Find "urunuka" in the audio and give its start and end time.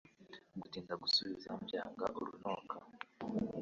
2.19-2.75